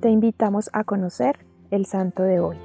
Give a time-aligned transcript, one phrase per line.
[0.00, 2.56] te invitamos a conocer el santo de hoy.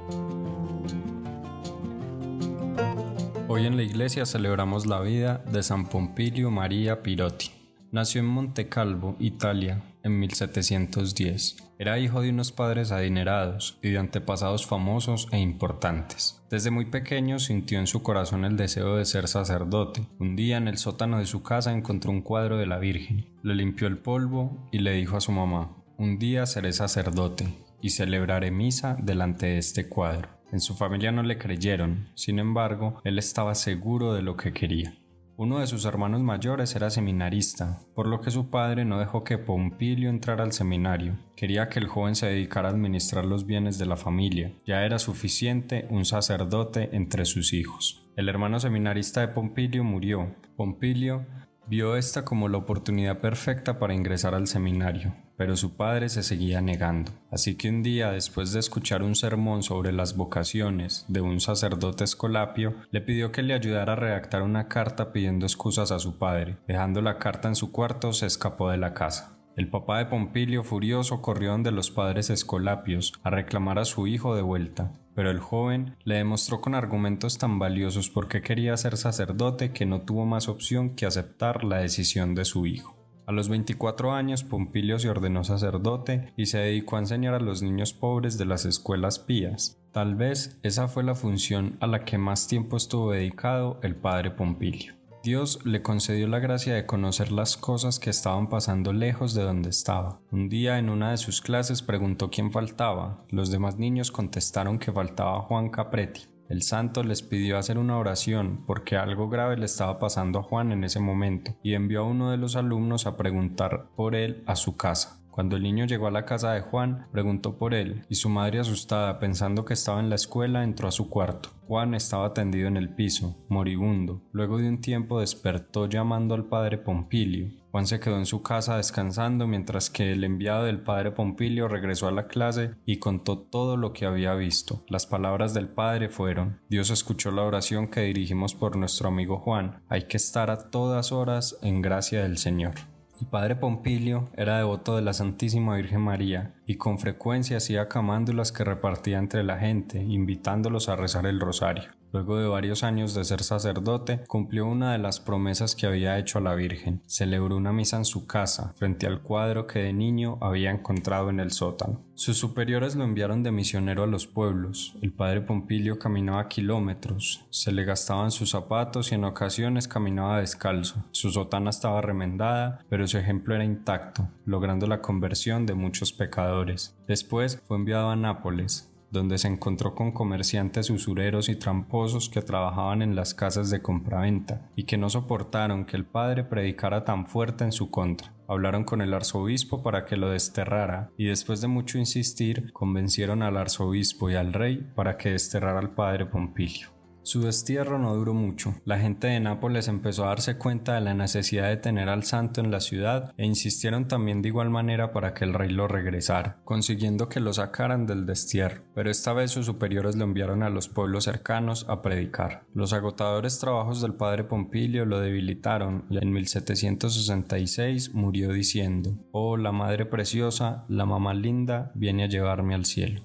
[3.48, 7.52] Hoy en la iglesia celebramos la vida de San Pompilio María Pirotti.
[7.92, 11.58] Nació en Montecalvo, Italia, en 1710.
[11.78, 16.42] Era hijo de unos padres adinerados y de antepasados famosos e importantes.
[16.50, 20.08] Desde muy pequeño sintió en su corazón el deseo de ser sacerdote.
[20.20, 23.28] Un día en el sótano de su casa encontró un cuadro de la Virgen.
[23.44, 27.48] Le limpió el polvo y le dijo a su mamá, un día seré sacerdote
[27.82, 30.30] y celebraré misa delante de este cuadro.
[30.52, 34.96] En su familia no le creyeron, sin embargo, él estaba seguro de lo que quería.
[35.38, 39.38] Uno de sus hermanos mayores era seminarista, por lo que su padre no dejó que
[39.38, 41.18] Pompilio entrara al seminario.
[41.36, 44.54] Quería que el joven se dedicara a administrar los bienes de la familia.
[44.66, 48.08] Ya era suficiente un sacerdote entre sus hijos.
[48.16, 50.34] El hermano seminarista de Pompilio murió.
[50.56, 51.26] Pompilio
[51.68, 56.62] vio esta como la oportunidad perfecta para ingresar al seminario pero su padre se seguía
[56.62, 57.12] negando.
[57.32, 62.04] Así que un día, después de escuchar un sermón sobre las vocaciones de un sacerdote
[62.04, 66.58] escolapio, le pidió que le ayudara a redactar una carta pidiendo excusas a su padre.
[66.68, 69.32] Dejando la carta en su cuarto, se escapó de la casa.
[69.58, 74.36] El papá de Pompilio, furioso, corrió donde los padres escolapios a reclamar a su hijo
[74.36, 78.98] de vuelta, pero el joven le demostró con argumentos tan valiosos por qué quería ser
[78.98, 82.96] sacerdote que no tuvo más opción que aceptar la decisión de su hijo.
[83.26, 87.64] A los 24 años Pompilio se ordenó sacerdote y se dedicó a enseñar a los
[87.64, 89.80] niños pobres de las escuelas pías.
[89.92, 94.30] Tal vez esa fue la función a la que más tiempo estuvo dedicado el padre
[94.30, 94.94] Pompilio.
[95.26, 99.72] Dios le concedió la gracia de conocer las cosas que estaban pasando lejos de donde
[99.72, 100.20] estaba.
[100.30, 103.26] Un día en una de sus clases preguntó quién faltaba.
[103.32, 106.28] Los demás niños contestaron que faltaba Juan Capretti.
[106.48, 110.72] El santo les pidió hacer una oración porque algo grave le estaba pasando a Juan
[110.72, 114.56] en ese momento y envió a uno de los alumnos a preguntar por él a
[114.56, 115.25] su casa.
[115.36, 118.60] Cuando el niño llegó a la casa de Juan, preguntó por él, y su madre
[118.60, 121.50] asustada, pensando que estaba en la escuela, entró a su cuarto.
[121.68, 124.22] Juan estaba tendido en el piso, moribundo.
[124.32, 127.52] Luego de un tiempo despertó llamando al padre Pompilio.
[127.70, 132.08] Juan se quedó en su casa descansando mientras que el enviado del padre Pompilio regresó
[132.08, 134.86] a la clase y contó todo lo que había visto.
[134.88, 139.84] Las palabras del padre fueron, Dios escuchó la oración que dirigimos por nuestro amigo Juan,
[139.90, 142.95] hay que estar a todas horas en gracia del Señor.
[143.20, 148.52] El padre Pompilio era devoto de la Santísima Virgen María y con frecuencia hacía camándulas
[148.52, 151.84] que repartía entre la gente, invitándolos a rezar el rosario.
[152.16, 156.38] Luego de varios años de ser sacerdote, cumplió una de las promesas que había hecho
[156.38, 157.02] a la Virgen.
[157.08, 161.42] Celebró una misa en su casa, frente al cuadro que de niño había encontrado en
[161.42, 162.00] el sótano.
[162.14, 164.96] Sus superiores lo enviaron de misionero a los pueblos.
[165.02, 171.04] El padre Pompilio caminaba kilómetros, se le gastaban sus zapatos y en ocasiones caminaba descalzo.
[171.12, 176.96] Su sotana estaba remendada, pero su ejemplo era intacto, logrando la conversión de muchos pecadores.
[177.10, 183.02] Después fue enviado a Nápoles, donde se encontró con comerciantes usureros y tramposos que trabajaban
[183.02, 187.64] en las casas de compraventa y que no soportaron que el padre predicara tan fuerte
[187.64, 188.32] en su contra.
[188.48, 193.58] Hablaron con el arzobispo para que lo desterrara y después de mucho insistir convencieron al
[193.58, 196.95] arzobispo y al rey para que desterrara al padre Pompilio.
[197.26, 198.76] Su destierro no duró mucho.
[198.86, 202.62] La gente de Nápoles empezó a darse cuenta de la necesidad de tener al santo
[202.62, 206.60] en la ciudad e insistieron también de igual manera para que el rey lo regresara,
[206.66, 208.84] consiguiendo que lo sacaran del destierro.
[208.94, 212.68] Pero esta vez sus superiores lo enviaron a los pueblos cercanos a predicar.
[212.76, 219.72] Los agotadores trabajos del padre Pompilio lo debilitaron y en 1766 murió diciendo, Oh, la
[219.72, 223.22] Madre Preciosa, la Mamá Linda, viene a llevarme al cielo.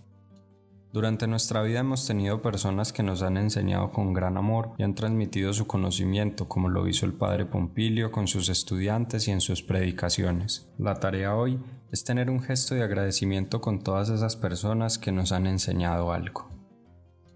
[0.92, 4.96] Durante nuestra vida hemos tenido personas que nos han enseñado con gran amor y han
[4.96, 9.62] transmitido su conocimiento, como lo hizo el padre Pompilio con sus estudiantes y en sus
[9.62, 10.68] predicaciones.
[10.78, 11.60] La tarea hoy
[11.92, 16.50] es tener un gesto de agradecimiento con todas esas personas que nos han enseñado algo.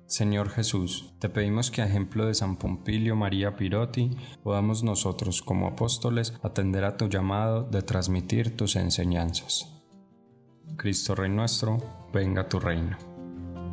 [0.06, 5.68] Señor Jesús, te pedimos que a ejemplo de San Pompilio María Pirotti podamos nosotros como
[5.68, 9.70] apóstoles atender a tu llamado de transmitir tus enseñanzas.
[10.76, 11.78] Cristo Rey nuestro,
[12.12, 13.13] venga tu reino.